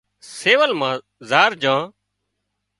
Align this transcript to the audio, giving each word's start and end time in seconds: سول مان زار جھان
سول 0.35 0.71
مان 0.79 0.97
زار 1.29 1.51
جھان 1.61 1.83